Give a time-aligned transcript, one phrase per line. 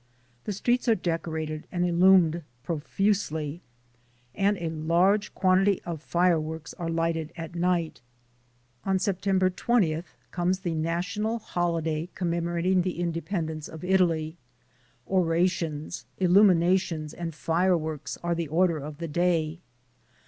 [0.45, 3.61] The streets are decorated and illumined profusely,
[4.33, 8.01] and a large quantity of fireworks are lighted at night.
[8.83, 14.37] On September 20th comes the national holiday commemorating the independence of Italy.
[15.07, 19.59] Orations, illuminations and fireworks are the order of the day.